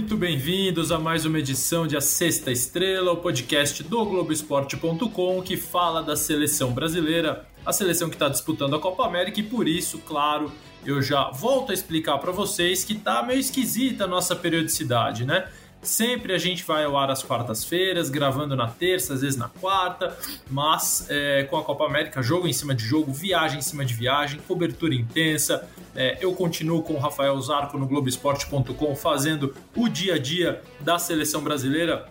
[0.00, 5.58] muito bem-vindos a mais uma edição de A Sexta Estrela, o podcast do Globoesporte.com que
[5.58, 9.98] fala da seleção brasileira, a seleção que está disputando a Copa América e por isso,
[9.98, 10.50] claro,
[10.86, 15.46] eu já volto a explicar para vocês que tá meio esquisita a nossa periodicidade, né?
[15.82, 20.14] Sempre a gente vai ao ar às quartas-feiras, gravando na terça, às vezes na quarta,
[20.50, 23.94] mas é, com a Copa América, jogo em cima de jogo, viagem em cima de
[23.94, 25.66] viagem, cobertura intensa.
[25.96, 30.98] É, eu continuo com o Rafael Zarco no Globoesporte.com fazendo o dia a dia da
[30.98, 32.06] seleção brasileira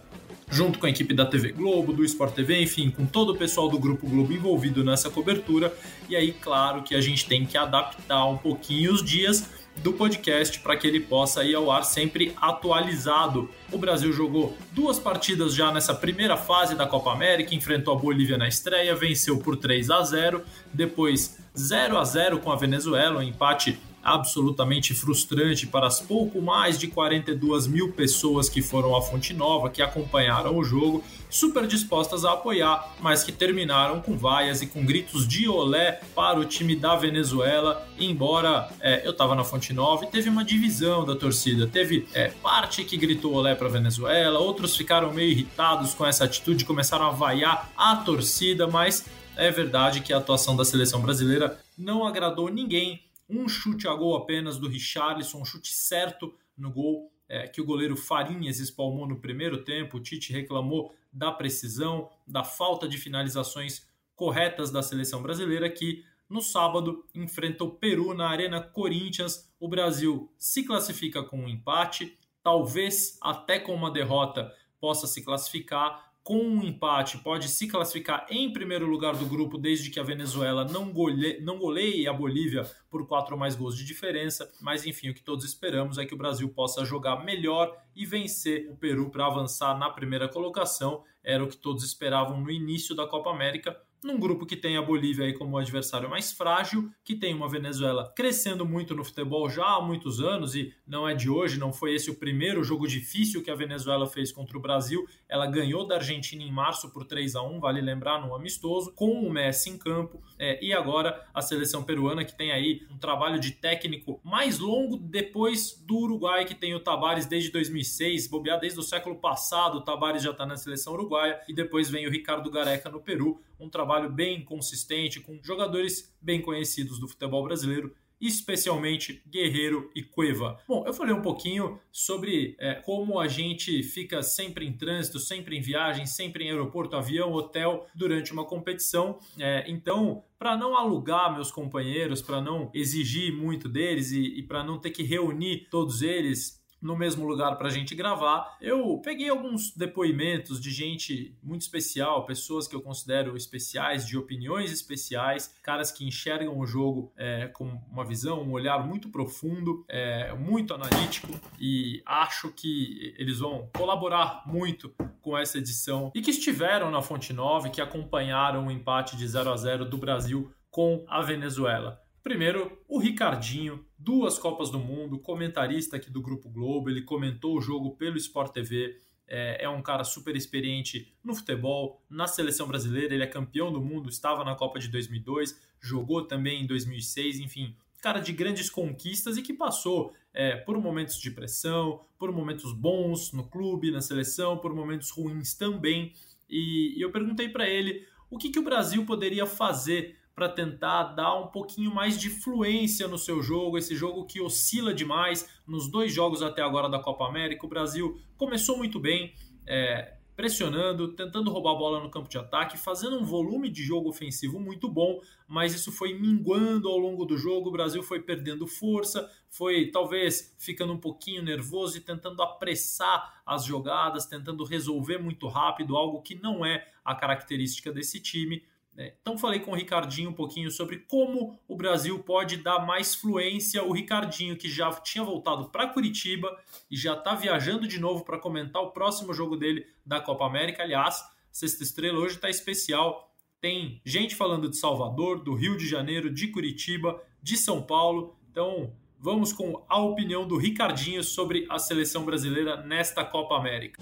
[0.52, 3.70] junto com a equipe da TV Globo, do Sport TV, enfim, com todo o pessoal
[3.70, 5.72] do Grupo Globo envolvido nessa cobertura.
[6.10, 10.60] E aí, claro que a gente tem que adaptar um pouquinho os dias do podcast
[10.60, 13.50] para que ele possa ir ao ar sempre atualizado.
[13.72, 18.38] O Brasil jogou duas partidas já nessa primeira fase da Copa América, enfrentou a Bolívia
[18.38, 23.24] na estreia, venceu por 3 a 0, depois 0 a 0 com a Venezuela, um
[23.24, 23.80] empate
[24.14, 29.70] absolutamente frustrante para as pouco mais de 42 mil pessoas que foram à Fonte Nova,
[29.70, 34.84] que acompanharam o jogo, super dispostas a apoiar, mas que terminaram com vaias e com
[34.84, 37.88] gritos de olé para o time da Venezuela.
[38.00, 42.30] Embora é, eu estava na Fonte Nova e teve uma divisão da torcida, teve é,
[42.42, 47.06] parte que gritou olé para a Venezuela, outros ficaram meio irritados com essa atitude, começaram
[47.06, 52.50] a vaiar a torcida, mas é verdade que a atuação da seleção brasileira não agradou
[52.50, 57.62] ninguém um chute a gol apenas do Richarlison, um chute certo no gol é, que
[57.62, 59.98] o goleiro Farinhas espalmou no primeiro tempo.
[59.98, 66.42] O Tite reclamou da precisão, da falta de finalizações corretas da seleção brasileira, que no
[66.42, 69.48] sábado enfrenta o Peru na Arena Corinthians.
[69.60, 76.09] O Brasil se classifica com um empate, talvez até com uma derrota possa se classificar,
[76.24, 80.64] com um empate, pode se classificar em primeiro lugar do grupo, desde que a Venezuela
[80.66, 84.52] não, gole, não goleie a Bolívia por quatro ou mais gols de diferença.
[84.62, 88.70] Mas enfim, o que todos esperamos é que o Brasil possa jogar melhor e vencer
[88.70, 91.04] o Peru para avançar na primeira colocação.
[91.24, 94.82] Era o que todos esperavam no início da Copa América num grupo que tem a
[94.82, 99.66] Bolívia aí como adversário mais frágil, que tem uma Venezuela crescendo muito no futebol já
[99.66, 103.44] há muitos anos e não é de hoje, não foi esse o primeiro jogo difícil
[103.44, 105.06] que a Venezuela fez contra o Brasil.
[105.28, 109.12] Ela ganhou da Argentina em março por 3 a 1 vale lembrar, no amistoso, com
[109.12, 110.22] o Messi em campo.
[110.38, 114.98] É, e agora a seleção peruana, que tem aí um trabalho de técnico mais longo
[114.98, 119.82] depois do Uruguai, que tem o Tabares desde 2006, bobear desde o século passado, o
[119.82, 123.70] Tabares já está na seleção uruguaia, e depois vem o Ricardo Gareca no Peru um
[123.70, 130.60] trabalho bem consistente, com jogadores bem conhecidos do futebol brasileiro, especialmente Guerreiro e Cueva.
[130.68, 135.58] Bom, eu falei um pouquinho sobre é, como a gente fica sempre em trânsito, sempre
[135.58, 139.20] em viagem, sempre em aeroporto, avião, hotel durante uma competição.
[139.40, 144.64] É, então, para não alugar meus companheiros, para não exigir muito deles e, e para
[144.64, 148.58] não ter que reunir todos eles no mesmo lugar para a gente gravar.
[148.62, 154.72] Eu peguei alguns depoimentos de gente muito especial, pessoas que eu considero especiais, de opiniões
[154.72, 160.34] especiais, caras que enxergam o jogo é, com uma visão, um olhar muito profundo, é,
[160.34, 161.28] muito analítico
[161.60, 167.34] e acho que eles vão colaborar muito com essa edição e que estiveram na Fonte
[167.34, 172.02] Nova e que acompanharam o empate de 0 a 0 do Brasil com a Venezuela.
[172.24, 177.62] Primeiro, o Ricardinho, duas Copas do Mundo, comentarista aqui do Grupo Globo, ele comentou o
[177.62, 179.00] jogo pelo Sport TV.
[179.32, 183.80] É, é, um cara super experiente no futebol, na seleção brasileira, ele é campeão do
[183.80, 189.38] mundo, estava na Copa de 2002, jogou também em 2006, enfim, cara de grandes conquistas
[189.38, 194.58] e que passou é, por momentos de pressão, por momentos bons no clube, na seleção,
[194.58, 196.14] por momentos ruins também.
[196.50, 201.04] E, e eu perguntei para ele o que, que o Brasil poderia fazer para tentar
[201.04, 205.50] dar um pouquinho mais de fluência no seu jogo, esse jogo que oscila demais.
[205.68, 209.34] Nos dois jogos até agora da Copa América, o Brasil começou muito bem,
[209.68, 214.08] é, pressionando, tentando roubar a bola no campo de ataque, fazendo um volume de jogo
[214.08, 217.68] ofensivo muito bom, mas isso foi minguando ao longo do jogo.
[217.68, 223.66] O Brasil foi perdendo força, foi talvez ficando um pouquinho nervoso e tentando apressar as
[223.66, 228.64] jogadas, tentando resolver muito rápido, algo que não é a característica desse time.
[229.00, 233.16] É, então falei com o Ricardinho um pouquinho sobre como o Brasil pode dar mais
[233.16, 233.82] fluência.
[233.82, 236.54] O Ricardinho, que já tinha voltado para Curitiba
[236.92, 240.84] e já está viajando de novo para comentar o próximo jogo dele da Copa América.
[240.84, 243.34] Aliás, Sexta Estrela hoje está especial.
[243.62, 248.36] Tem gente falando de Salvador, do Rio de Janeiro, de Curitiba, de São Paulo.
[248.52, 253.98] Então vamos com a opinião do Ricardinho sobre a seleção brasileira nesta Copa América.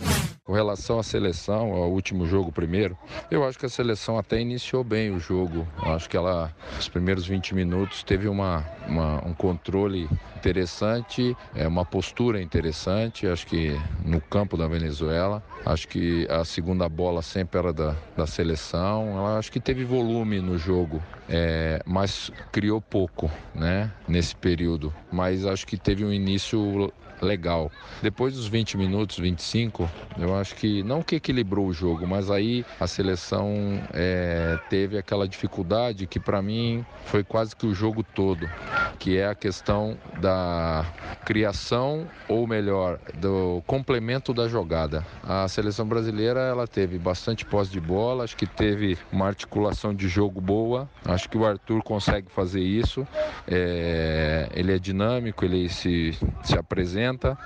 [0.48, 2.98] Com relação à seleção, ao último jogo primeiro,
[3.30, 5.68] eu acho que a seleção até iniciou bem o jogo.
[5.84, 11.68] Eu acho que ela, os primeiros 20 minutos, teve uma, uma, um controle interessante, é,
[11.68, 13.28] uma postura interessante.
[13.28, 18.26] Acho que no campo da Venezuela, acho que a segunda bola sempre era da, da
[18.26, 19.18] seleção.
[19.18, 24.94] Ela acho que teve volume no jogo, é, mas criou pouco, né, nesse período.
[25.12, 26.92] Mas acho que teve um início
[27.22, 27.72] legal.
[28.02, 29.90] Depois dos 20 minutos, 25,
[30.20, 35.28] eu acho que não que equilibrou o jogo, mas aí a seleção é, teve aquela
[35.28, 38.50] dificuldade que para mim foi quase que o jogo todo,
[39.00, 40.86] que é a questão da
[41.26, 45.04] criação ou melhor do complemento da jogada.
[45.24, 50.08] A seleção brasileira ela teve bastante posse de bola, acho que teve uma articulação de
[50.08, 53.08] jogo boa, acho que o Arthur consegue fazer isso.
[53.48, 57.38] É, ele é dinâmico, ele se, se apresenta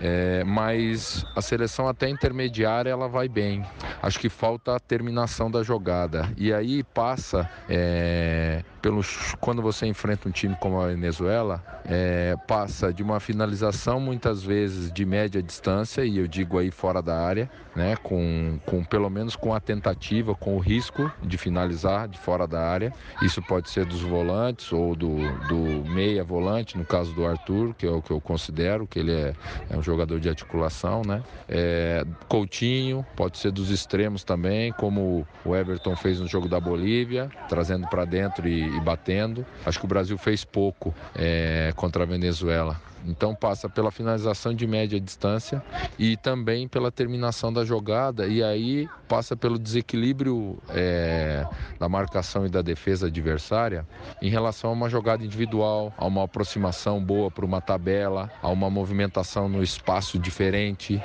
[0.00, 3.64] é, mas a seleção até intermediária ela vai bem.
[4.02, 6.32] Acho que falta a terminação da jogada.
[6.36, 12.92] E aí passa é, pelos quando você enfrenta um time como a Venezuela, é, passa
[12.92, 17.50] de uma finalização muitas vezes de média distância e eu digo aí fora da área,
[17.76, 22.46] né, com, com pelo menos com a tentativa, com o risco de finalizar de fora
[22.46, 22.92] da área.
[23.20, 27.86] Isso pode ser dos volantes ou do, do meia volante, no caso do Arthur, que
[27.86, 29.34] é o que eu considero que ele é,
[29.68, 31.22] é um jogador de articulação, né?
[31.48, 37.28] É, Coutinho pode ser dos extremos também, como o Everton fez no jogo da Bolívia,
[37.48, 39.46] trazendo para dentro e e batendo.
[39.64, 42.89] Acho que o Brasil fez pouco é, contra a Venezuela.
[43.06, 45.62] Então passa pela finalização de média distância
[45.98, 51.44] e também pela terminação da jogada e aí passa pelo desequilíbrio é,
[51.78, 53.86] da marcação e da defesa adversária
[54.22, 58.70] em relação a uma jogada individual, a uma aproximação boa para uma tabela, a uma
[58.70, 61.00] movimentação no espaço diferente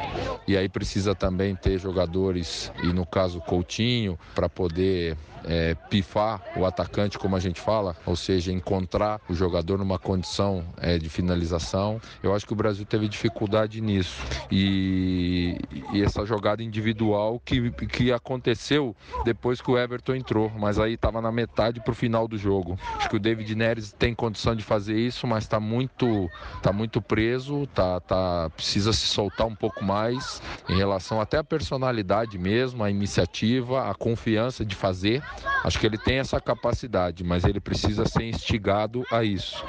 [0.48, 6.66] e aí precisa também ter jogadores e no caso Coutinho para poder é, pifar o
[6.66, 11.85] atacante, como a gente fala, ou seja, encontrar o jogador numa condição é, de finalização.
[12.22, 14.22] Eu acho que o Brasil teve dificuldade nisso.
[14.52, 15.58] E,
[15.94, 21.22] e essa jogada individual que, que aconteceu depois que o Everton entrou, mas aí estava
[21.22, 22.78] na metade para o final do jogo.
[22.96, 26.30] Acho que o David Neres tem condição de fazer isso, mas está muito,
[26.62, 31.44] tá muito preso, tá, tá, precisa se soltar um pouco mais em relação até à
[31.44, 35.24] personalidade mesmo, a iniciativa, a confiança de fazer.
[35.64, 39.64] Acho que ele tem essa capacidade, mas ele precisa ser instigado a isso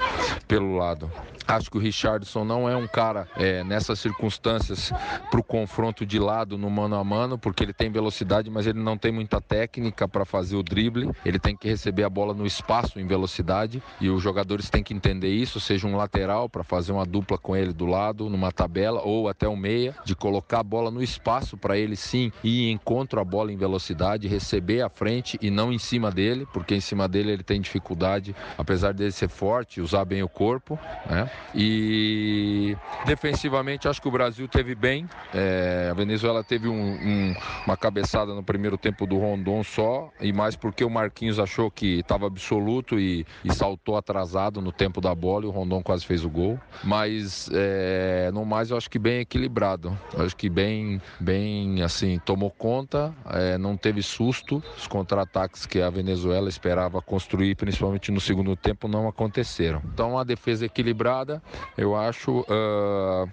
[0.46, 1.10] pelo lado.
[1.46, 4.92] Acho que o Richardson não é um cara é, nessas circunstâncias
[5.28, 8.78] para o confronto de lado no mano a mano, porque ele tem velocidade, mas ele
[8.78, 11.10] não tem muita técnica para fazer o drible.
[11.24, 14.94] Ele tem que receber a bola no espaço em velocidade e os jogadores têm que
[14.94, 19.02] entender isso, seja um lateral para fazer uma dupla com ele do lado, numa tabela,
[19.02, 23.20] ou até um meia, de colocar a bola no espaço para ele sim ir encontro
[23.20, 27.08] a bola em velocidade, receber à frente e não em cima dele, porque em cima
[27.08, 30.78] dele ele tem dificuldade, apesar dele ser forte, usar bem o corpo,
[31.10, 31.28] né?
[31.52, 31.95] E
[33.04, 35.08] defensivamente acho que o Brasil teve bem.
[35.34, 37.34] É, a Venezuela teve um, um,
[37.66, 42.00] uma cabeçada no primeiro tempo do Rondon só, e mais porque o Marquinhos achou que
[42.00, 46.24] estava absoluto e, e, saltou atrasado no tempo da bola e o Rondon quase fez
[46.24, 46.58] o gol.
[46.82, 49.96] Mas é, no mais eu acho que bem equilibrado.
[50.18, 54.62] acho que bem, bem assim, tomou conta, é, não teve susto.
[54.76, 59.82] Os contra-ataques que a Venezuela esperava construir, principalmente no segundo tempo, não aconteceram.
[59.92, 61.42] Então a defesa equilibrada
[61.76, 63.28] eu acho, uh,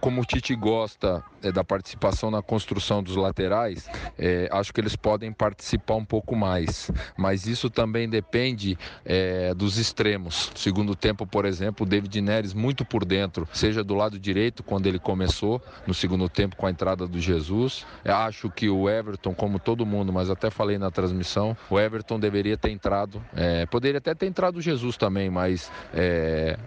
[0.00, 4.96] como o Tite gosta é, da participação na construção dos laterais, é, acho que eles
[4.96, 6.90] podem participar um pouco mais.
[7.16, 10.50] Mas isso também depende é, dos extremos.
[10.54, 14.86] Segundo tempo, por exemplo, o David Neres muito por dentro, seja do lado direito, quando
[14.86, 17.86] ele começou, no segundo tempo com a entrada do Jesus.
[18.04, 22.56] Acho que o Everton, como todo mundo, mas até falei na transmissão, o Everton deveria
[22.56, 23.22] ter entrado.
[23.70, 25.70] Poderia até ter entrado o Jesus também, mas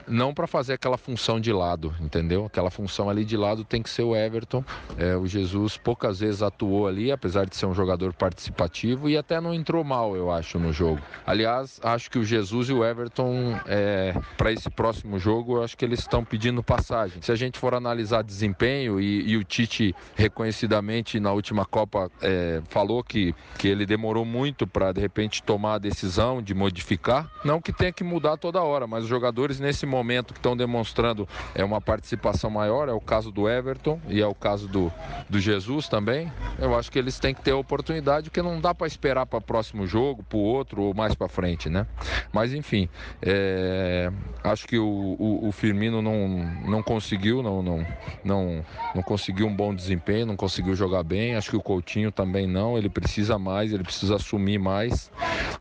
[0.08, 2.45] não para fazer aquela função de lado, entendeu?
[2.45, 4.63] Aquela função ali de lado tem que ser o Everton.
[4.98, 9.41] É, o Jesus poucas vezes atuou ali, apesar de ser um jogador participativo e até
[9.41, 11.01] não entrou mal, eu acho, no jogo.
[11.27, 15.77] Aliás, acho que o Jesus e o Everton, é, para esse próximo jogo, eu acho
[15.77, 17.21] que eles estão pedindo passagem.
[17.21, 22.62] Se a gente for analisar desempenho e, e o Tite reconhecidamente na última Copa é,
[22.69, 27.59] falou que, que ele demorou muito para de repente tomar a decisão de modificar, não
[27.59, 31.65] que tenha que mudar toda hora, mas os jogadores nesse momento que estão demonstrando é
[31.65, 34.93] uma participação maior, é o caso do Everton e é o caso do,
[35.27, 36.31] do Jesus também.
[36.59, 39.39] Eu acho que eles têm que ter a oportunidade, porque não dá para esperar para
[39.39, 41.88] o próximo jogo, para o outro ou mais para frente, né?
[42.31, 42.88] Mas enfim,
[43.21, 44.11] é,
[44.43, 44.85] acho que o,
[45.19, 46.27] o, o, Firmino não,
[46.65, 47.85] não conseguiu, não, não,
[48.23, 51.35] não, não conseguiu um bom desempenho, não conseguiu jogar bem.
[51.35, 52.77] Acho que o Coutinho também não.
[52.77, 55.11] Ele precisa mais, ele precisa assumir mais.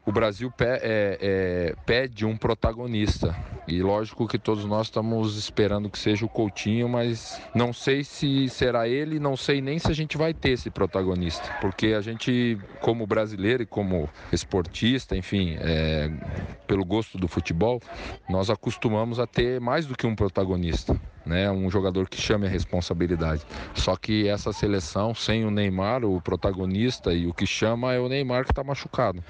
[0.05, 3.35] O Brasil é, é, pede um protagonista.
[3.67, 8.49] E lógico que todos nós estamos esperando que seja o Coutinho, mas não sei se
[8.49, 11.49] será ele, não sei nem se a gente vai ter esse protagonista.
[11.61, 16.11] Porque a gente, como brasileiro e como esportista, enfim, é,
[16.67, 17.81] pelo gosto do futebol,
[18.28, 21.50] nós acostumamos a ter mais do que um protagonista né?
[21.50, 23.43] Um jogador que chame a responsabilidade.
[23.75, 28.09] Só que essa seleção, sem o Neymar, o protagonista e o que chama é o
[28.09, 29.23] Neymar que está machucado.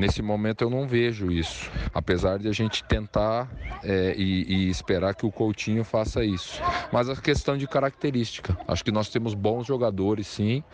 [0.00, 3.50] Nesse momento eu não vejo isso, apesar de a gente tentar
[3.84, 6.58] é, e, e, esperar que o Coutinho faça isso.
[6.90, 10.64] Mas a questão de característica, acho que nós temos bons jogadores, sim,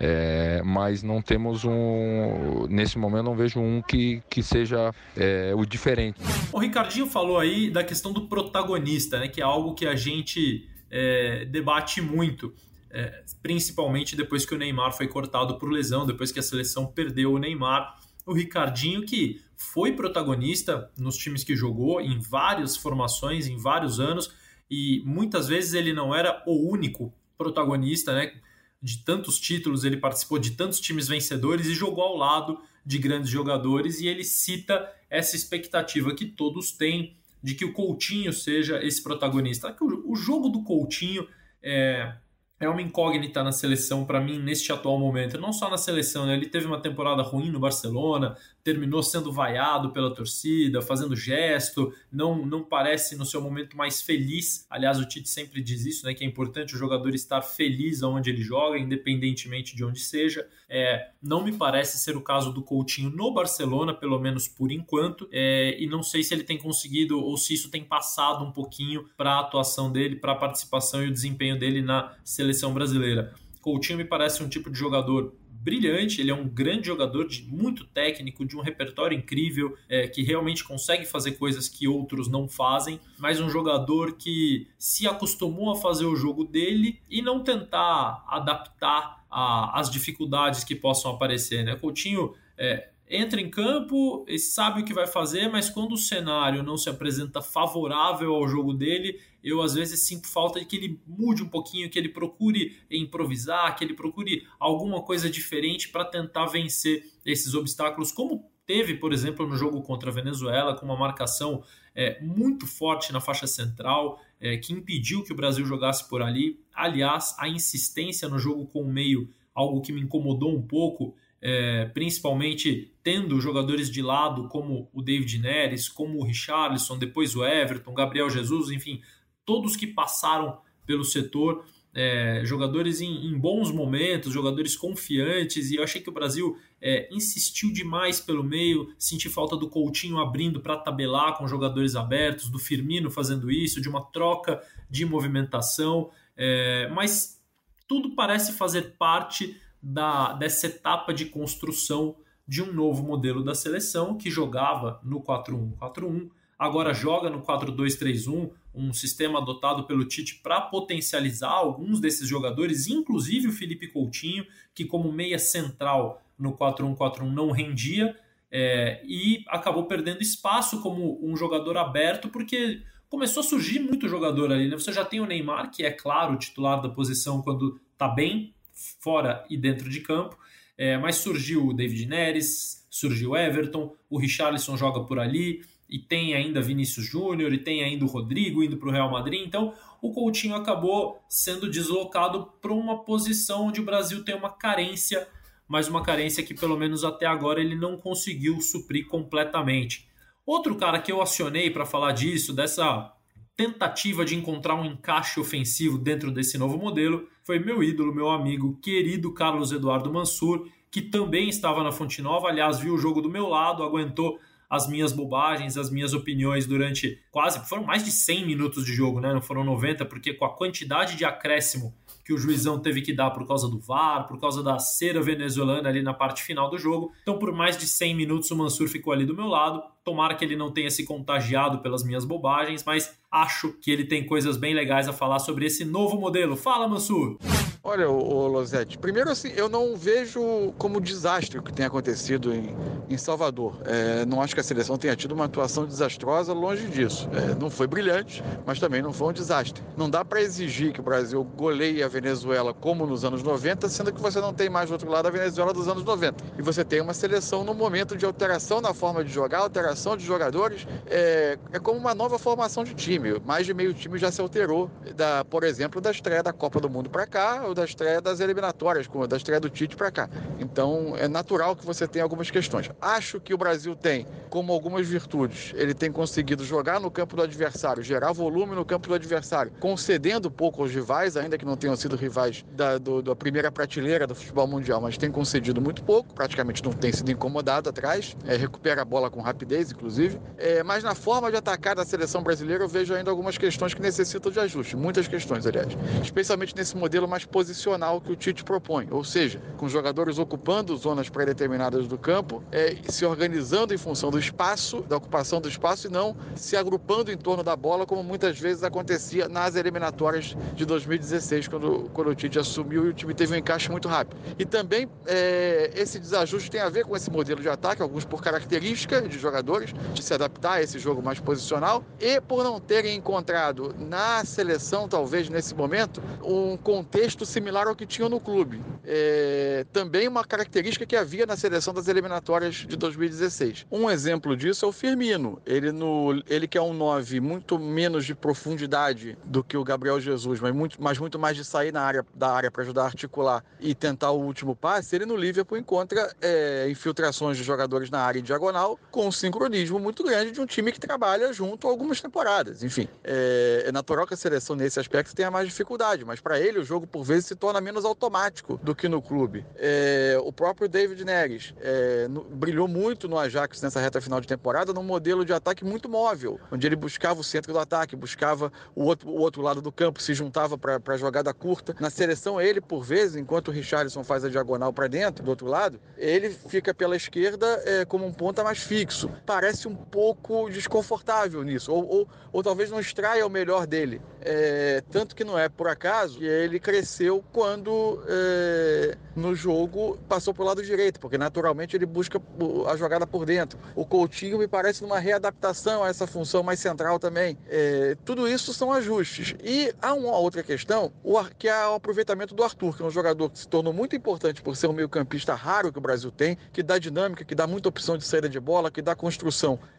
[0.00, 2.68] é, mas não temos um.
[2.68, 6.20] Nesse momento não vejo um que, que seja é, o diferente.
[6.52, 10.64] O Ricardinho falou aí da questão do protagonista, né, que é algo que a gente
[10.88, 12.54] é, debate muito.
[12.88, 17.32] É, principalmente depois que o Neymar foi cortado por lesão, depois que a seleção perdeu
[17.32, 23.56] o Neymar o Ricardinho, que foi protagonista nos times que jogou, em várias formações, em
[23.56, 24.30] vários anos,
[24.68, 28.34] e muitas vezes ele não era o único protagonista, né?
[28.82, 33.30] De tantos títulos, ele participou de tantos times vencedores e jogou ao lado de grandes
[33.30, 39.02] jogadores, e ele cita essa expectativa que todos têm de que o Coutinho seja esse
[39.02, 39.74] protagonista.
[40.04, 41.28] O jogo do Coutinho
[41.62, 42.12] é,
[42.58, 45.38] é uma incógnita na seleção para mim neste atual momento.
[45.38, 46.34] Não só na seleção, né?
[46.34, 52.44] ele teve uma temporada ruim no Barcelona, terminou sendo vaiado pela torcida, fazendo gesto, não,
[52.46, 54.66] não parece no seu momento mais feliz.
[54.70, 56.14] Aliás, o Tite sempre diz isso, né?
[56.14, 60.48] Que é importante o jogador estar feliz onde ele joga, independentemente de onde seja.
[60.68, 65.28] É, não me parece ser o caso do Coutinho no Barcelona, pelo menos por enquanto,
[65.30, 69.08] é, e não sei se ele tem conseguido ou se isso tem passado um pouquinho
[69.16, 73.34] para a atuação dele, para a participação e o desempenho dele na seleção brasileira.
[73.60, 75.34] Coutinho me parece um tipo de jogador
[75.66, 80.22] brilhante, ele é um grande jogador, de muito técnico, de um repertório incrível, é, que
[80.22, 85.76] realmente consegue fazer coisas que outros não fazem, mas um jogador que se acostumou a
[85.76, 91.64] fazer o jogo dele e não tentar adaptar às dificuldades que possam aparecer.
[91.64, 91.74] Né?
[91.74, 96.62] Coutinho é, entra em campo e sabe o que vai fazer, mas quando o cenário
[96.62, 101.00] não se apresenta favorável ao jogo dele, eu às vezes sinto falta de que ele
[101.06, 106.46] mude um pouquinho, que ele procure improvisar, que ele procure alguma coisa diferente para tentar
[106.46, 111.62] vencer esses obstáculos, como teve, por exemplo, no jogo contra a Venezuela, com uma marcação
[111.94, 116.58] é, muito forte na faixa central, é, que impediu que o Brasil jogasse por ali.
[116.74, 121.84] Aliás, a insistência no jogo com o meio, algo que me incomodou um pouco, é,
[121.86, 127.94] principalmente tendo jogadores de lado como o David Neres, como o Richarlison, depois o Everton,
[127.94, 129.00] Gabriel Jesus, enfim,
[129.46, 135.82] todos que passaram pelo setor, é, jogadores em, em, bons momentos, jogadores confiantes, e eu
[135.82, 140.76] achei que o Brasil é, insistiu demais pelo meio, senti falta do Coutinho abrindo para
[140.76, 147.42] tabelar com jogadores abertos, do Firmino fazendo isso, de uma troca de movimentação, é, mas
[147.88, 154.18] tudo parece fazer parte da, dessa etapa de construção de um novo modelo da seleção
[154.18, 161.50] que jogava no 4-1-4-1, agora joga no 4-2-3-1, um sistema adotado pelo Tite para potencializar
[161.50, 168.14] alguns desses jogadores, inclusive o Felipe Coutinho, que como meia central no 4-1-4-1 não rendia
[168.50, 174.52] é, e acabou perdendo espaço como um jogador aberto, porque começou a surgir muito jogador
[174.52, 174.68] ali.
[174.68, 174.76] Né?
[174.76, 178.54] Você já tem o Neymar, que é claro titular da posição quando está bem,
[179.00, 180.38] fora e dentro de campo.
[180.78, 185.98] É, mas surgiu o David Neres, surgiu o Everton, o Richarlison joga por ali, e
[185.98, 189.46] tem ainda Vinícius Júnior, e tem ainda o Rodrigo indo para o Real Madrid.
[189.46, 195.26] Então o Coutinho acabou sendo deslocado para uma posição onde o Brasil tem uma carência,
[195.68, 200.08] mas uma carência que pelo menos até agora ele não conseguiu suprir completamente.
[200.44, 203.12] Outro cara que eu acionei para falar disso, dessa
[203.56, 208.78] tentativa de encontrar um encaixe ofensivo dentro desse novo modelo foi meu ídolo, meu amigo,
[208.82, 213.30] querido Carlos Eduardo Mansur, que também estava na Fonte Nova, aliás, viu o jogo do
[213.30, 214.38] meu lado, aguentou
[214.68, 219.20] as minhas bobagens, as minhas opiniões durante quase, foram mais de 100 minutos de jogo,
[219.20, 219.32] né?
[219.32, 221.94] Não foram 90, porque com a quantidade de acréscimo
[222.24, 225.88] que o juizão teve que dar por causa do VAR, por causa da cera venezuelana
[225.88, 227.12] ali na parte final do jogo.
[227.22, 230.44] Então, por mais de 100 minutos, o Mansur ficou ali do meu lado Tomara que
[230.44, 234.72] ele não tenha se contagiado pelas minhas bobagens, mas acho que ele tem coisas bem
[234.72, 236.56] legais a falar sobre esse novo modelo.
[236.56, 237.36] Fala, Mansur!
[237.82, 242.74] Olha, o Losete, primeiro assim, eu não vejo como desastre o que tem acontecido em,
[243.08, 243.80] em Salvador.
[243.84, 247.28] É, não acho que a seleção tenha tido uma atuação desastrosa, longe disso.
[247.32, 249.84] É, não foi brilhante, mas também não foi um desastre.
[249.96, 254.12] Não dá para exigir que o Brasil goleie a Venezuela como nos anos 90, sendo
[254.12, 256.44] que você não tem mais do outro lado a Venezuela dos anos 90.
[256.58, 260.24] E você tem uma seleção no momento de alteração na forma de jogar, alteração de
[260.24, 260.86] jogadores.
[261.06, 263.40] É, é como uma nova formação de time.
[263.44, 266.88] Mais de meio time já se alterou, da, por exemplo, da estreia da Copa do
[266.88, 270.28] Mundo para cá, da estreia das eliminatórias, da estreia do Tite para cá.
[270.58, 272.90] Então é natural que você tenha algumas questões.
[273.00, 277.42] Acho que o Brasil tem, como algumas virtudes, ele tem conseguido jogar no campo do
[277.42, 281.96] adversário, gerar volume no campo do adversário, concedendo pouco aos rivais, ainda que não tenham
[281.96, 286.34] sido rivais da, do, da primeira prateleira do futebol mundial, mas tem concedido muito pouco,
[286.34, 290.38] praticamente não tem sido incomodado atrás, é, recupera a bola com rapidez, inclusive.
[290.58, 294.00] É, mas na forma de atacar da seleção brasileira, eu vejo ainda algumas questões que
[294.00, 295.88] necessitam de ajuste, muitas questões, aliás,
[296.22, 301.28] especialmente nesse modelo mais posicional que o Tite propõe, ou seja, com jogadores ocupando zonas
[301.28, 306.10] pré-determinadas do campo, é, se organizando em função do espaço, da ocupação do espaço e
[306.10, 311.68] não se agrupando em torno da bola, como muitas vezes acontecia nas eliminatórias de 2016,
[311.68, 314.36] quando, quando o Tite assumiu e o time teve um encaixe muito rápido.
[314.58, 318.42] E também é, esse desajuste tem a ver com esse modelo de ataque, alguns por
[318.42, 319.38] característica de
[319.76, 324.44] jogadores, de se adaptar a esse jogo mais posicional e por não terem encontrado na
[324.44, 328.82] seleção, talvez nesse momento, um contexto similar ao que tinham no clube.
[329.04, 333.86] É, também uma característica que havia na seleção das eliminatórias de 2016.
[333.90, 335.60] Um exemplo disso é o Firmino.
[335.64, 340.20] Ele, no, ele que é um 9 muito menos de profundidade do que o Gabriel
[340.20, 343.06] Jesus, mas muito, mas muito mais de sair na área, da área para ajudar a
[343.06, 348.20] articular e tentar o último passe, ele no Liverpool encontra é, infiltrações de jogadores na
[348.20, 352.82] área diagonal com um sincronismo muito grande de um time que trabalha junto algumas temporadas.
[352.82, 356.78] Enfim, é, é natural que a seleção nesse aspecto tenha mais dificuldade, mas para ele
[356.78, 359.64] o jogo por vezes se torna menos automático do que no clube.
[359.76, 364.46] É, o próprio David Neres é, no, brilhou muito no Ajax nessa reta final de
[364.46, 368.70] temporada num modelo de ataque muito móvel, onde ele buscava o centro do ataque, buscava
[368.94, 371.96] o outro, o outro lado do campo, se juntava para jogada curta.
[371.98, 375.66] Na seleção, ele, por vezes, enquanto o Richarlison faz a diagonal para dentro, do outro
[375.66, 379.30] lado, ele fica pela esquerda é, como um ponta mais fixo.
[379.46, 384.20] Parece um pouco desconfortável nisso, ou, ou, ou talvez não extraia o melhor dele.
[384.40, 390.52] É, tanto que não é por acaso que ele cresceu quando é, no jogo passou
[390.52, 392.40] para o lado direito, porque naturalmente ele busca
[392.88, 393.78] a jogada por dentro.
[393.94, 397.56] O Coutinho me parece uma readaptação a essa função mais central também.
[397.68, 399.54] É, tudo isso são ajustes.
[399.62, 401.12] E há uma outra questão,
[401.58, 404.60] que é o aproveitamento do Arthur, que é um jogador que se tornou muito importante
[404.60, 407.88] por ser um meio-campista raro que o Brasil tem, que dá dinâmica, que dá muita
[407.88, 409.14] opção de saída de bola, que dá.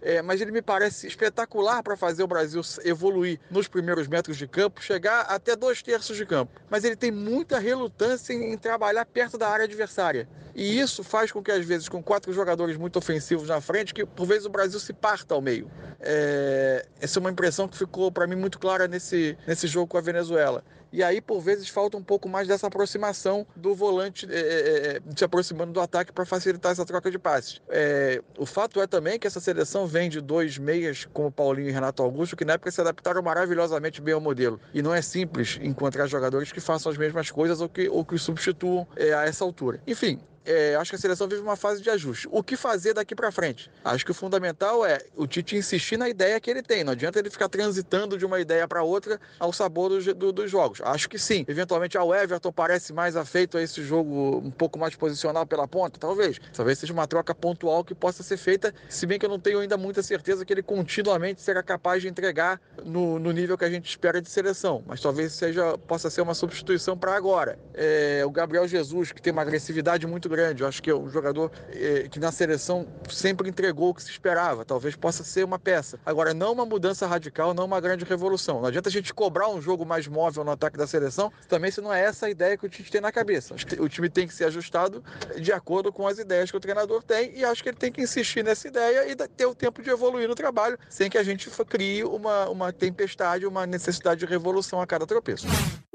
[0.02, 4.48] É, mas ele me parece espetacular para fazer o Brasil evoluir nos primeiros metros de
[4.48, 6.52] campo, chegar até dois terços de campo.
[6.70, 10.28] Mas ele tem muita relutância em, em trabalhar perto da área adversária.
[10.58, 14.04] E isso faz com que, às vezes, com quatro jogadores muito ofensivos na frente, que
[14.04, 15.70] por vezes o Brasil se parta ao meio.
[16.00, 20.00] É, essa é uma impressão que ficou para mim muito clara nesse, nesse jogo com
[20.00, 20.64] a Venezuela.
[20.92, 25.02] E aí, por vezes, falta um pouco mais dessa aproximação do volante é, é, é
[25.16, 27.62] se aproximando do ataque para facilitar essa troca de passes.
[27.70, 31.72] É, o fato é também que essa seleção vem de dois meias, como Paulinho e
[31.72, 34.60] Renato Augusto, que na época se adaptaram maravilhosamente bem ao modelo.
[34.74, 38.18] E não é simples encontrar jogadores que façam as mesmas coisas ou que, ou que
[38.18, 39.80] substituam é, a essa altura.
[39.86, 42.26] Enfim, é, acho que a seleção vive uma fase de ajuste.
[42.32, 43.70] O que fazer daqui para frente?
[43.84, 46.86] Acho que o fundamental é o Tite insistir na ideia que ele tem.
[46.86, 50.50] Não adianta ele ficar transitando de uma ideia para outra ao sabor do, do, dos
[50.50, 50.80] jogos.
[50.82, 51.44] Acho que sim.
[51.50, 56.00] Eventualmente, ao Everton parece mais afeito a esse jogo um pouco mais posicional pela ponta,
[56.00, 56.40] talvez.
[56.54, 59.60] Talvez seja uma troca pontual que possa ser feita, se bem que eu não tenho
[59.60, 63.70] ainda muita certeza que ele continuamente será capaz de entregar no, no nível que a
[63.70, 64.82] gente espera de seleção.
[64.88, 67.60] Mas talvez seja possa ser uma substituição para agora.
[67.74, 70.62] É, o Gabriel Jesus, que tem uma agressividade muito grande grande.
[70.62, 74.12] Eu acho que é um jogador é, que na seleção sempre entregou o que se
[74.12, 74.64] esperava.
[74.64, 76.00] Talvez possa ser uma peça.
[76.06, 78.62] Agora, não uma mudança radical, não uma grande revolução.
[78.62, 81.82] Não adianta a gente cobrar um jogo mais móvel no ataque da seleção, também se
[81.82, 83.56] não é essa a ideia que o time tem na cabeça.
[83.80, 85.04] O time tem que ser ajustado
[85.40, 88.02] de acordo com as ideias que o treinador tem e acho que ele tem que
[88.02, 91.50] insistir nessa ideia e ter o tempo de evoluir no trabalho, sem que a gente
[91.66, 95.48] crie uma, uma tempestade, uma necessidade de revolução a cada tropeço.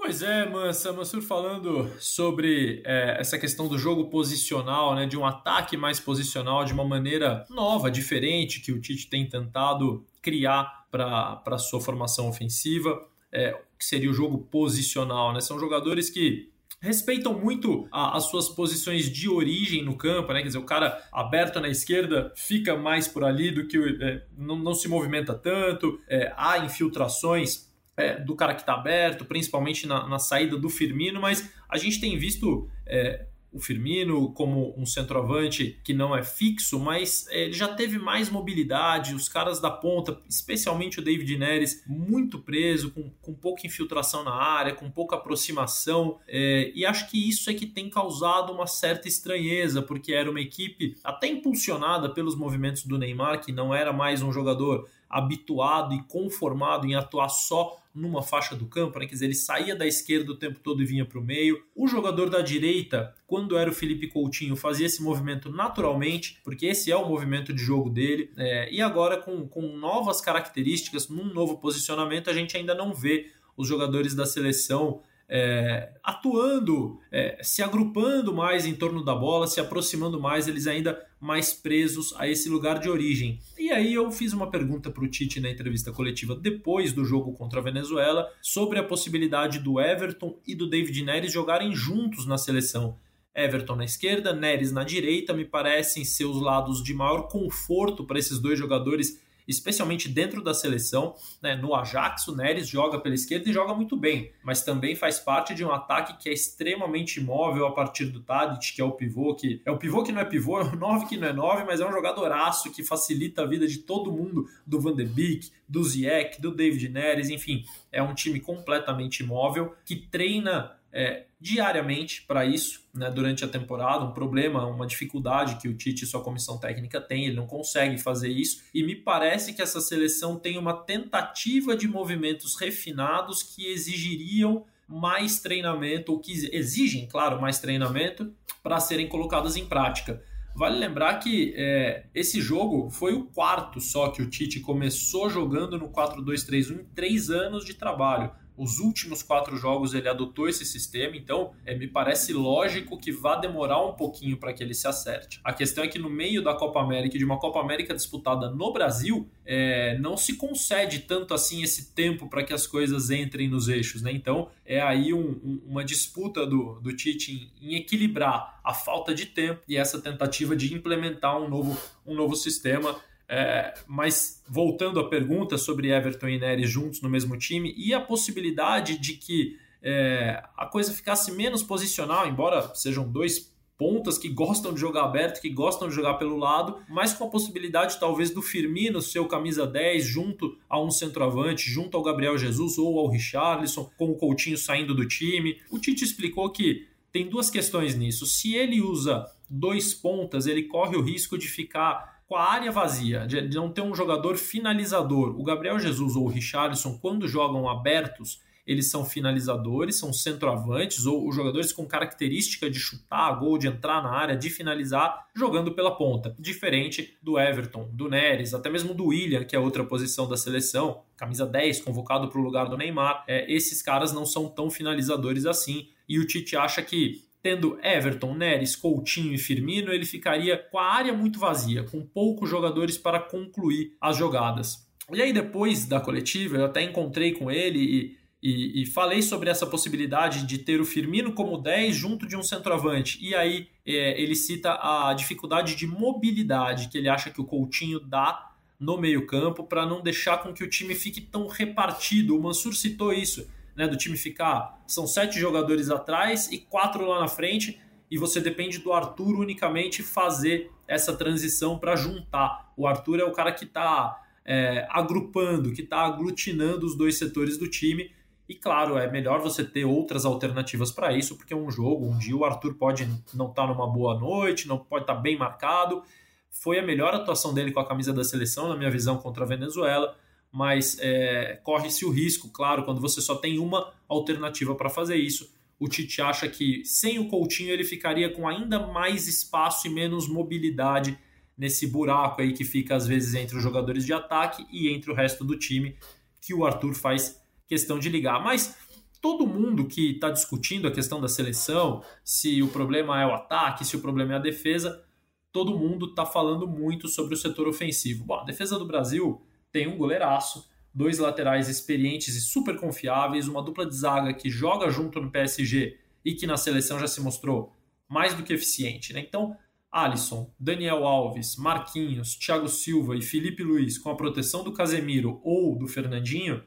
[0.02, 5.24] Pois é, Mansa, Mansur falando sobre é, essa questão do jogo posicional, né, de um
[5.24, 11.40] ataque mais posicional, de uma maneira nova, diferente, que o Tite tem tentado criar para
[11.46, 15.32] a sua formação ofensiva, é, que seria o jogo posicional.
[15.32, 15.40] Né?
[15.40, 20.40] São jogadores que respeitam muito a, as suas posições de origem no campo, né?
[20.40, 24.58] Quer dizer, o cara aberto na esquerda fica mais por ali do que é, não,
[24.58, 27.71] não, se movimenta tanto, é, há infiltrações
[28.02, 32.00] é, do cara que está aberto, principalmente na, na, saída do Firmino, mas a gente
[32.00, 37.52] tem visto é, o Firmino como um centroavante que não é fixo, mas é, ele
[37.52, 43.10] já teve mais mobilidade, os caras da ponta, especialmente o David Neres, muito preso, com,
[43.20, 47.66] com pouca infiltração na área, com pouca aproximação, é, e acho que isso é que
[47.66, 53.40] tem causado uma certa estranheza, porque era uma equipe até impulsionada pelos movimentos do Neymar,
[53.40, 58.66] que não era mais um jogador habituado e conformado em atuar só numa faixa do
[58.66, 59.06] campo, né?
[59.06, 61.62] quer dizer, ele saía da esquerda o tempo todo e vinha para o meio.
[61.74, 66.90] O jogador da direita, quando era o Felipe Coutinho, fazia esse movimento naturalmente, porque esse
[66.90, 68.30] é o movimento de jogo dele.
[68.36, 73.30] É, e agora, com, com novas características, num novo posicionamento, a gente ainda não vê
[73.56, 75.02] os jogadores da seleção
[75.34, 81.02] é, atuando, é, se agrupando mais em torno da bola, se aproximando mais, eles ainda
[81.18, 83.40] mais presos a esse lugar de origem.
[83.72, 87.32] E aí eu fiz uma pergunta para o Tite na entrevista coletiva depois do jogo
[87.32, 92.36] contra a Venezuela sobre a possibilidade do Everton e do David Neres jogarem juntos na
[92.36, 92.98] seleção.
[93.34, 98.18] Everton na esquerda, Neres na direita, me parecem ser os lados de maior conforto para
[98.18, 101.14] esses dois jogadores especialmente dentro da seleção.
[101.42, 101.56] Né?
[101.56, 105.54] No Ajax, o Neres joga pela esquerda e joga muito bem, mas também faz parte
[105.54, 109.34] de um ataque que é extremamente móvel a partir do Tadic, que é o pivô,
[109.34, 111.64] que é o pivô que não é pivô, é o 9 que não é 9,
[111.64, 115.50] mas é um jogadoraço que facilita a vida de todo mundo, do Van de Beek,
[115.68, 122.22] do Ziyech, do David Neres, enfim, é um time completamente móvel que treina é, diariamente
[122.22, 124.04] para isso né, durante a temporada.
[124.04, 127.98] Um problema, uma dificuldade que o Tite e sua comissão técnica tem, ele não consegue
[127.98, 128.62] fazer isso.
[128.74, 135.40] E me parece que essa seleção tem uma tentativa de movimentos refinados que exigiriam mais
[135.40, 140.22] treinamento, ou que exigem, claro, mais treinamento para serem colocadas em prática.
[140.54, 145.78] Vale lembrar que é, esse jogo foi o quarto só que o Tite começou jogando
[145.78, 148.30] no 4-2-3-1 em três anos de trabalho.
[148.56, 153.36] Os últimos quatro jogos ele adotou esse sistema, então é, me parece lógico que vá
[153.36, 155.40] demorar um pouquinho para que ele se acerte.
[155.42, 158.72] A questão é que no meio da Copa América, de uma Copa América disputada no
[158.72, 163.68] Brasil, é, não se concede tanto assim esse tempo para que as coisas entrem nos
[163.68, 164.12] eixos, né?
[164.12, 169.14] Então é aí um, um, uma disputa do, do Tite em, em, equilibrar a falta
[169.14, 172.96] de tempo e essa tentativa de implementar um novo, um novo sistema.
[173.34, 178.00] É, mas voltando à pergunta sobre Everton e Neres juntos no mesmo time e a
[178.00, 184.74] possibilidade de que é, a coisa ficasse menos posicional, embora sejam dois pontas que gostam
[184.74, 188.42] de jogar aberto, que gostam de jogar pelo lado, mas com a possibilidade talvez do
[188.42, 193.08] Firmino ser o camisa 10 junto a um centroavante, junto ao Gabriel Jesus ou ao
[193.08, 195.58] Richarlison, com o Coutinho saindo do time.
[195.70, 198.26] O Tite explicou que tem duas questões nisso.
[198.26, 203.26] Se ele usa dois pontas, ele corre o risco de ficar com a área vazia,
[203.26, 205.38] de não ter um jogador finalizador.
[205.38, 211.30] O Gabriel Jesus ou o Richarlison, quando jogam abertos, eles são finalizadores, são centroavantes ou
[211.30, 216.34] jogadores com característica de chutar gol, de entrar na área, de finalizar, jogando pela ponta.
[216.38, 221.02] Diferente do Everton, do Neres, até mesmo do William, que é outra posição da seleção,
[221.18, 223.24] camisa 10, convocado para o lugar do Neymar.
[223.28, 225.90] É, esses caras não são tão finalizadores assim.
[226.08, 230.92] E o Tite acha que tendo Everton, Neres, Coutinho e Firmino, ele ficaria com a
[230.92, 234.86] área muito vazia, com poucos jogadores para concluir as jogadas.
[235.12, 239.50] E aí, depois da coletiva, eu até encontrei com ele e, e, e, falei sobre
[239.50, 243.18] essa possibilidade de ter o Firmino como 10 junto de um centroavante.
[243.20, 247.98] E aí, é, ele cita a dificuldade de mobilidade que ele acha que o Coutinho
[247.98, 252.36] dá no meio-campo para não deixar com que o time fique tão repartido.
[252.36, 254.82] O Mansur citou isso né, do time ficar.
[254.86, 257.80] São sete jogadores atrás e quatro lá na frente,
[258.10, 262.72] e você depende do Arthur unicamente fazer essa transição para juntar.
[262.76, 267.56] O Arthur é o cara que está é, agrupando, que está aglutinando os dois setores
[267.56, 268.10] do time.
[268.46, 272.18] E claro, é melhor você ter outras alternativas para isso, porque é um jogo, um
[272.18, 275.38] dia o Arthur pode não estar tá numa boa noite, não pode estar tá bem
[275.38, 276.02] marcado.
[276.50, 279.48] Foi a melhor atuação dele com a camisa da seleção, na minha visão, contra a
[279.48, 280.14] Venezuela
[280.52, 285.50] mas é, corre-se o risco, claro, quando você só tem uma alternativa para fazer isso.
[285.80, 290.28] O Tite acha que sem o Coutinho ele ficaria com ainda mais espaço e menos
[290.28, 291.18] mobilidade
[291.56, 295.14] nesse buraco aí que fica às vezes entre os jogadores de ataque e entre o
[295.14, 295.96] resto do time,
[296.40, 298.42] que o Arthur faz questão de ligar.
[298.42, 298.76] Mas
[299.22, 303.84] todo mundo que está discutindo a questão da seleção, se o problema é o ataque,
[303.84, 305.02] se o problema é a defesa,
[305.50, 308.24] todo mundo está falando muito sobre o setor ofensivo.
[308.24, 309.40] Bom, a defesa do Brasil
[309.72, 314.90] tem um goleiraço, dois laterais experientes e super confiáveis, uma dupla de zaga que joga
[314.90, 317.74] junto no PSG e que na seleção já se mostrou
[318.08, 319.12] mais do que eficiente.
[319.12, 319.20] Né?
[319.20, 319.56] Então,
[319.90, 325.76] Alisson, Daniel Alves, Marquinhos, Thiago Silva e Felipe Luiz, com a proteção do Casemiro ou
[325.76, 326.62] do Fernandinho,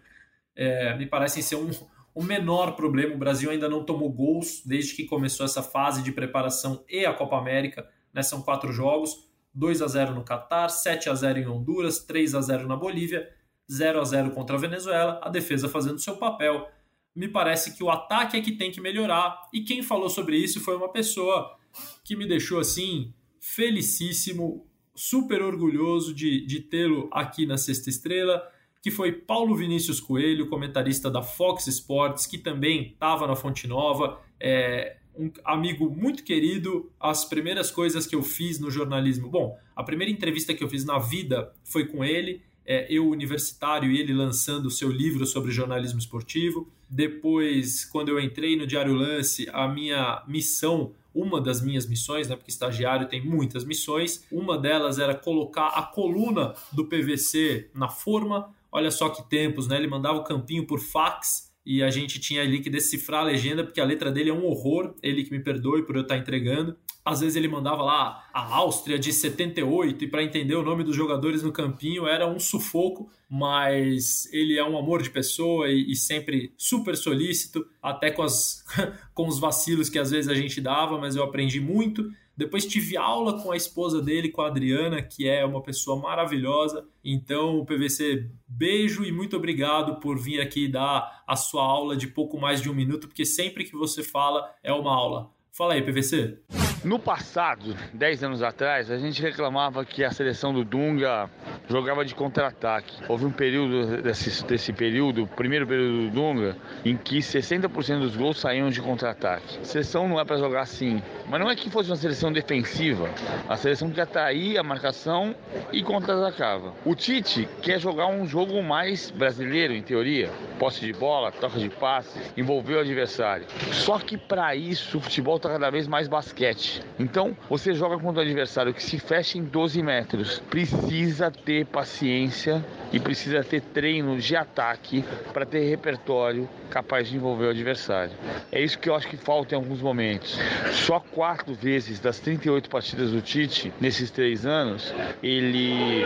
[0.56, 1.70] é, me parecem ser um,
[2.16, 3.14] um menor problema.
[3.14, 7.14] O Brasil ainda não tomou gols desde que começou essa fase de preparação e a
[7.14, 7.88] Copa América.
[8.14, 8.24] Né?
[8.24, 12.42] São quatro jogos: 2 a 0 no Catar, 7 a 0 em Honduras, 3 a
[12.42, 13.28] 0 na Bolívia,
[13.72, 16.70] 0 a 0 contra a Venezuela, a defesa fazendo seu papel.
[17.16, 19.50] Me parece que o ataque é que tem que melhorar.
[19.54, 21.58] E quem falou sobre isso foi uma pessoa
[22.04, 28.44] que me deixou assim felicíssimo, super orgulhoso de, de tê-lo aqui na Sexta Estrela
[28.86, 34.22] que foi Paulo Vinícius Coelho, comentarista da Fox Sports, que também estava na Fonte Nova,
[34.40, 36.90] é um amigo muito querido.
[37.00, 40.86] As primeiras coisas que eu fiz no jornalismo, bom, a primeira entrevista que eu fiz
[40.86, 45.52] na vida foi com ele, é, eu universitário e ele lançando o seu livro sobre
[45.52, 46.68] jornalismo esportivo.
[46.90, 52.36] Depois, quando eu entrei no Diário Lance, a minha missão uma das minhas missões, né,
[52.36, 58.54] porque estagiário tem muitas missões, uma delas era colocar a coluna do PVC na forma
[58.76, 59.78] Olha só que tempos, né?
[59.78, 63.64] Ele mandava o campinho por fax e a gente tinha ali que decifrar a legenda,
[63.64, 64.94] porque a letra dele é um horror.
[65.02, 66.78] Ele que me perdoe por eu estar entregando.
[67.04, 70.96] Às vezes ele mandava lá a Áustria de 78 e para entender o nome dos
[70.96, 75.96] jogadores no campinho era um sufoco, mas ele é um amor de pessoa e, e
[75.96, 78.64] sempre super solícito, até com, as,
[79.14, 82.10] com os vacilos que às vezes a gente dava, mas eu aprendi muito.
[82.38, 86.86] Depois tive aula com a esposa dele, com a Adriana, que é uma pessoa maravilhosa.
[87.04, 92.40] Então, PVC, beijo e muito obrigado por vir aqui dar a sua aula de pouco
[92.40, 95.32] mais de um minuto, porque sempre que você fala é uma aula.
[95.52, 96.40] Fala aí, PVC.
[96.86, 101.28] No passado, 10 anos atrás, a gente reclamava que a seleção do Dunga
[101.68, 102.94] jogava de contra-ataque.
[103.10, 108.40] Houve um período desse, desse período, primeiro período do Dunga, em que 60% dos gols
[108.40, 109.66] saíam de contra-ataque.
[109.66, 113.10] Seleção não é para jogar assim, mas não é que fosse uma seleção defensiva.
[113.50, 115.36] A seleção que atraía a marcação
[115.74, 116.72] e contra-atacava.
[116.86, 120.30] O Tite quer jogar um jogo mais brasileiro, em teoria.
[120.60, 123.48] Posse de bola, toca de passe, envolver o adversário.
[123.72, 126.75] Só que para isso o futebol está cada vez mais basquete.
[126.98, 130.42] Então, você joga contra um adversário que se fecha em 12 metros.
[130.50, 137.46] Precisa ter paciência e precisa ter treino de ataque para ter repertório capaz de envolver
[137.46, 138.14] o adversário.
[138.52, 140.38] É isso que eu acho que falta em alguns momentos.
[140.72, 146.06] Só quatro vezes das 38 partidas do Tite nesses três anos ele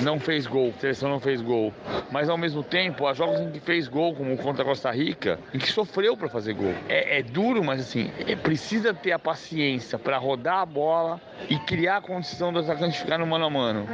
[0.00, 1.72] não fez gol, a seleção não fez gol.
[2.10, 5.38] Mas ao mesmo tempo, há jogos em que fez gol, como contra a Costa Rica,
[5.52, 6.74] em que sofreu para fazer gol.
[6.88, 11.58] É, é, duro, mas assim, é, precisa ter a paciência para rodar a bola e
[11.58, 13.88] criar a condição do atacante ficar no mano a mano.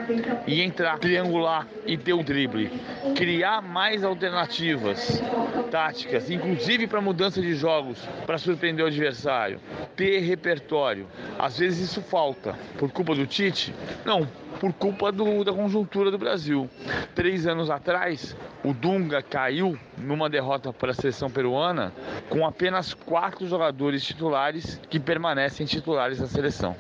[0.47, 2.71] E entrar, triangular e ter o drible.
[3.17, 5.23] Criar mais alternativas
[5.71, 9.61] táticas, inclusive para mudança de jogos, para surpreender o adversário.
[9.97, 11.07] Ter repertório.
[11.39, 12.55] Às vezes isso falta.
[12.79, 13.75] Por culpa do Tite?
[14.05, 14.27] Não,
[14.61, 16.69] por culpa do, da conjuntura do Brasil.
[17.15, 21.93] Três anos atrás, o Dunga caiu numa derrota para a seleção peruana
[22.29, 26.77] com apenas quatro jogadores titulares que permanecem titulares da seleção.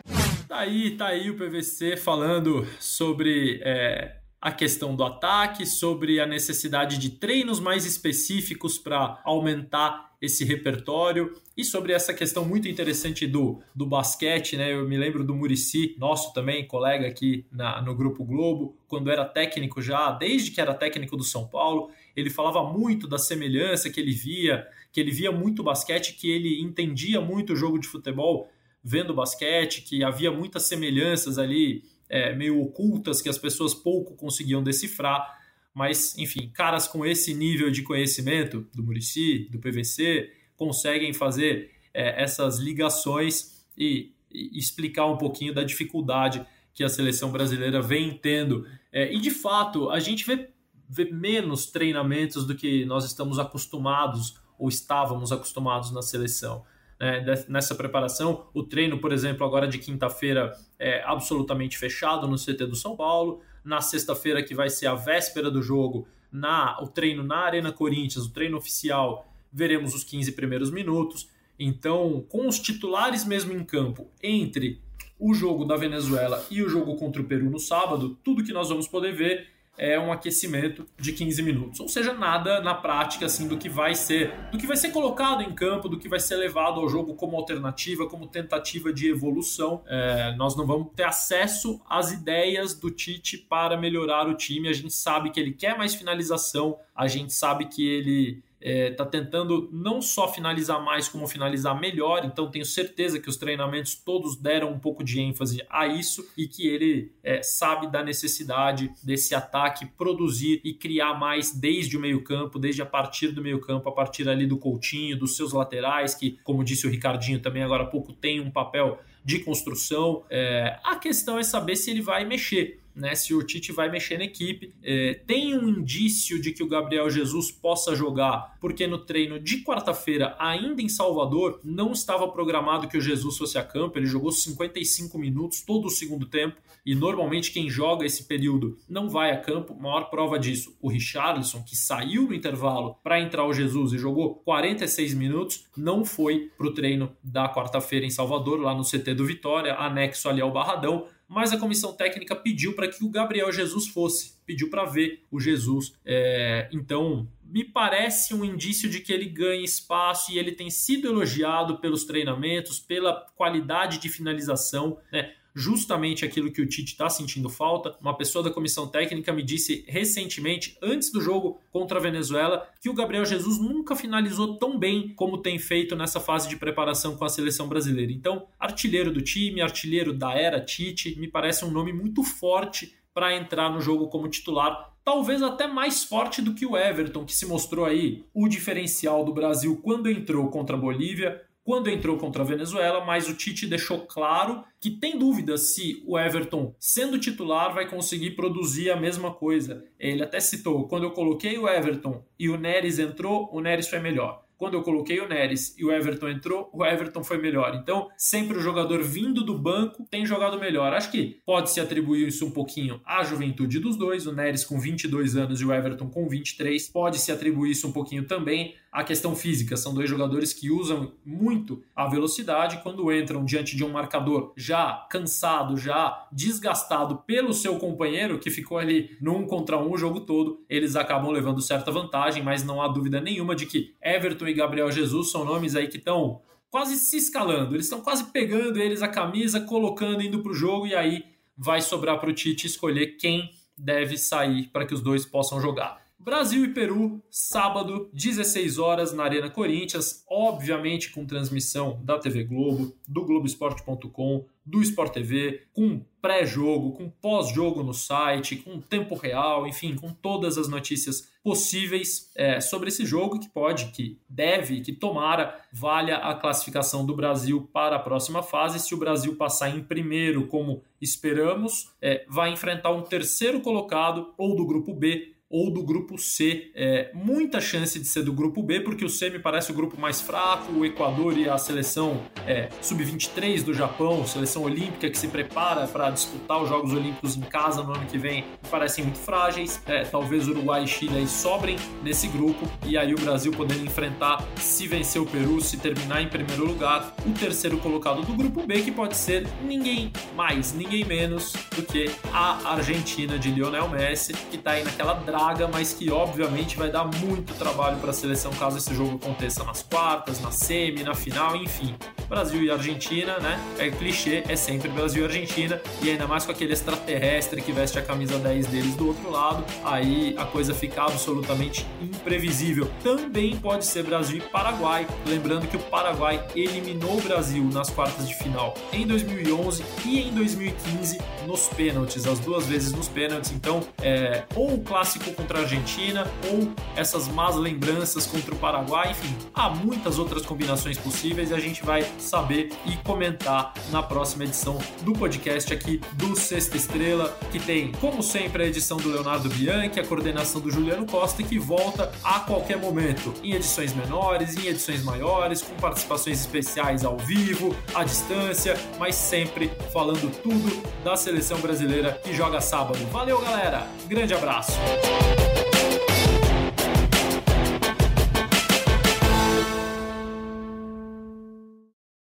[0.49, 6.27] Tá aí, tá aí o PVC falando sobre é, a questão do ataque, sobre a
[6.27, 13.27] necessidade de treinos mais específicos para aumentar esse repertório e sobre essa questão muito interessante
[13.27, 14.75] do, do basquete, né?
[14.75, 19.25] Eu me lembro do Murici, nosso também, colega aqui na, no Grupo Globo, quando era
[19.25, 24.01] técnico já, desde que era técnico do São Paulo, ele falava muito da semelhança que
[24.01, 28.49] ele via, que ele via muito basquete, que ele entendia muito o jogo de futebol
[28.83, 34.63] vendo basquete, que havia muitas semelhanças ali é, meio ocultas que as pessoas pouco conseguiam
[34.63, 35.38] decifrar.
[35.79, 42.21] Mas, enfim, caras com esse nível de conhecimento do Murici, do PVC, conseguem fazer é,
[42.21, 48.67] essas ligações e, e, explicar um pouquinho da dificuldade que a seleção brasileira vem tendo.
[48.91, 50.51] É, e, de fato, a gente vê,
[50.89, 56.65] vê menos treinamentos do que nós estamos acostumados ou estávamos acostumados na seleção
[56.99, 58.49] né, nessa preparação.
[58.53, 63.43] O treino, por exemplo, agora de quinta-feira é absolutamente fechado no CT do São Paulo.
[63.65, 68.27] Na sexta-feira, que vai ser a véspera do jogo, na, o treino na Arena Corinthians,
[68.27, 71.29] o treino oficial, veremos os 15 primeiros minutos.
[71.59, 74.81] Então, com os titulares mesmo em campo, entre
[75.19, 78.69] o jogo da Venezuela e o jogo contra o Peru no sábado, tudo que nós
[78.69, 81.81] vamos poder ver é um aquecimento de 15 minutos.
[81.81, 85.43] Ou seja, nada na prática assim do que vai ser, do que vai ser colocado
[85.43, 89.83] em campo, do que vai ser levado ao jogo como alternativa, como tentativa de evolução.
[89.87, 94.69] É, nós não vamos ter acesso às ideias do Tite para melhorar o time.
[94.69, 99.07] A gente sabe que ele quer mais finalização, a gente sabe que ele está é,
[99.07, 102.25] tentando não só finalizar mais, como finalizar melhor.
[102.25, 106.47] Então, tenho certeza que os treinamentos todos deram um pouco de ênfase a isso e
[106.47, 112.59] que ele é, sabe da necessidade desse ataque produzir e criar mais desde o meio-campo,
[112.59, 116.65] desde a partir do meio-campo, a partir ali do Coutinho, dos seus laterais, que, como
[116.65, 120.25] disse o Ricardinho também agora há pouco, tem um papel de construção.
[120.31, 124.19] É, a questão é saber se ele vai mexer né, se o Tite vai mexer
[124.19, 124.75] na equipe.
[124.83, 129.63] É, tem um indício de que o Gabriel Jesus possa jogar, porque no treino de
[129.63, 133.99] quarta-feira, ainda em Salvador, não estava programado que o Jesus fosse a campo.
[133.99, 139.09] Ele jogou 55 minutos todo o segundo tempo e normalmente quem joga esse período não
[139.09, 139.75] vai a campo.
[139.79, 144.37] Maior prova disso, o Richarlison, que saiu no intervalo para entrar o Jesus e jogou
[144.37, 149.27] 46 minutos, não foi para o treino da quarta-feira em Salvador, lá no CT do
[149.27, 153.87] Vitória, anexo ali ao Barradão mas a comissão técnica pediu para que o Gabriel Jesus
[153.87, 155.93] fosse, pediu para ver o Jesus.
[156.05, 161.09] É, então, me parece um indício de que ele ganha espaço e ele tem sido
[161.09, 164.99] elogiado pelos treinamentos, pela qualidade de finalização.
[165.13, 165.35] Né?
[165.59, 167.97] Justamente aquilo que o Tite está sentindo falta.
[168.01, 172.89] Uma pessoa da comissão técnica me disse recentemente, antes do jogo contra a Venezuela, que
[172.89, 177.25] o Gabriel Jesus nunca finalizou tão bem como tem feito nessa fase de preparação com
[177.25, 178.13] a seleção brasileira.
[178.13, 183.35] Então, artilheiro do time, artilheiro da era Tite, me parece um nome muito forte para
[183.35, 187.47] entrar no jogo como titular, talvez até mais forte do que o Everton, que se
[187.47, 192.47] mostrou aí o diferencial do Brasil quando entrou contra a Bolívia, quando entrou contra a
[192.47, 197.87] Venezuela, mas o Tite deixou claro que tem dúvida se o Everton, sendo titular, vai
[197.87, 199.85] conseguir produzir a mesma coisa.
[200.01, 203.99] Ele até citou: quando eu coloquei o Everton e o Neres entrou, o Neres foi
[203.99, 204.49] melhor.
[204.57, 207.77] Quando eu coloquei o Neres e o Everton entrou, o Everton foi melhor.
[207.77, 210.93] Então, sempre o jogador vindo do banco tem jogado melhor.
[210.93, 214.81] Acho que pode se atribuir isso um pouquinho à juventude dos dois, o Neres com
[214.81, 216.89] 22 anos e o Everton com 23.
[216.89, 219.77] Pode se atribuir isso um pouquinho também à questão física.
[219.77, 225.07] São dois jogadores que usam muito a velocidade quando entram diante de um marcador já
[225.11, 230.21] cansado, já desgastado pelo seu companheiro que ficou ali no um contra um o jogo
[230.21, 234.55] todo, eles acabam levando certa vantagem, mas não há dúvida nenhuma de que Everton e
[234.55, 239.03] Gabriel Jesus são nomes aí que estão quase se escalando, eles estão quase pegando eles
[239.03, 241.25] a camisa, colocando, indo para o jogo e aí
[241.57, 246.08] vai sobrar para o Tite escolher quem deve sair para que os dois possam jogar.
[246.21, 252.93] Brasil e Peru, sábado, 16 horas na Arena Corinthians, obviamente com transmissão da TV Globo,
[253.07, 259.95] do Globoesporte.com, do Sport TV, com pré-jogo, com pós-jogo no site, com tempo real, enfim,
[259.95, 265.59] com todas as notícias possíveis é, sobre esse jogo que pode, que deve, que tomara
[265.73, 268.81] valha a classificação do Brasil para a próxima fase.
[268.81, 274.57] Se o Brasil passar em primeiro, como esperamos, é, vai enfrentar um terceiro colocado ou
[274.57, 276.71] do grupo B ou do grupo C.
[276.75, 279.99] É, muita chance de ser do grupo B, porque o C me parece o grupo
[280.01, 285.29] mais fraco, o Equador e a seleção é, sub-23 do Japão, seleção olímpica que se
[285.29, 289.19] prepara para disputar os Jogos Olímpicos em casa no ano que vem, me parecem muito
[289.19, 289.81] frágeis.
[289.87, 294.87] É, talvez Uruguai e Chile sobrem nesse grupo, e aí o Brasil podendo enfrentar, se
[294.87, 298.93] vencer o Peru, se terminar em primeiro lugar, o terceiro colocado do grupo B, que
[298.93, 304.73] pode ser ninguém mais, ninguém menos do que a Argentina de Lionel Messi, que está
[304.73, 305.38] aí naquela draga,
[305.73, 309.83] mas que obviamente vai dar muito trabalho para a seleção caso esse jogo aconteça nas
[309.83, 311.95] quartas, na semi, na final, enfim.
[312.29, 313.59] Brasil e Argentina, né?
[313.79, 317.99] É clichê, é sempre Brasil e Argentina, e ainda mais com aquele extraterrestre que veste
[317.99, 322.91] a camisa 10 deles do outro lado, aí a coisa fica absolutamente imprevisível.
[323.03, 328.29] Também pode ser Brasil e Paraguai, lembrando que o Paraguai eliminou o Brasil nas quartas
[328.29, 333.53] de final em 2011 e em 2015 nos pênaltis, as duas vezes nos pênaltis.
[333.53, 339.11] Então, é, ou o clássico contra a Argentina, ou essas más lembranças contra o Paraguai,
[339.11, 344.45] enfim, há muitas outras combinações possíveis e a gente vai saber e comentar na próxima
[344.45, 349.49] edição do podcast aqui do Sexta Estrela, que tem, como sempre, a edição do Leonardo
[349.49, 354.67] Bianchi, a coordenação do Juliano Costa, que volta a qualquer momento, em edições menores, em
[354.67, 361.59] edições maiores, com participações especiais ao vivo, à distância, mas sempre falando tudo da seleção
[361.61, 362.99] brasileira que joga sábado.
[363.11, 363.87] Valeu, galera!
[364.09, 364.73] Grande abraço!
[365.19, 365.58] Bye.